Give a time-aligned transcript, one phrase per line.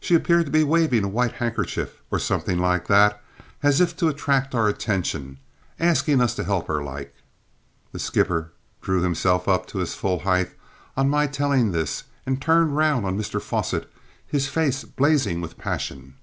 [0.00, 3.22] "She appeared to be waving a white handkerchief or something like that,
[3.62, 5.38] as if to attract our attention
[5.78, 7.14] asking us to help her, like."
[7.92, 8.50] The skipper
[8.82, 10.50] drew himself up to his full height
[10.96, 13.88] on my telling this and turned round on Mr Fosset,
[14.26, 16.16] his face blazing with passion.